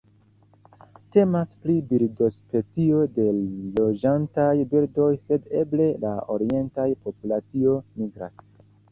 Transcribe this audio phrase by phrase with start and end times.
[1.15, 3.25] Temas pri birdospecio de
[3.79, 8.43] loĝantaj birdoj, sed eble la orientaj populacioj migras.